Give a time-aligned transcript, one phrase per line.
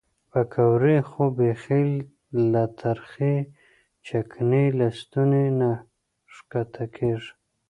[0.31, 1.87] پیکورې خو بیخي
[2.51, 3.35] له ترخې
[4.05, 5.71] چکنۍ له ستوني نه
[6.33, 7.31] ښکته کېږي.